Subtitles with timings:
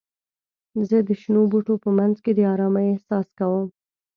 [0.87, 3.65] زه د شنو بوټو په منځ کې د آرامۍ احساس کوم.